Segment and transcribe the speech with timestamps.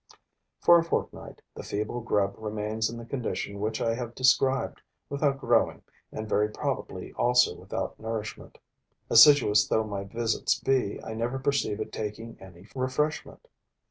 [0.61, 5.37] For a fortnight, the feeble grub remains in the condition which I have described, without
[5.37, 8.57] growing and very probably also without nourishment.
[9.11, 13.47] Assiduous though my visits be, I never perceive it taking any refreshment.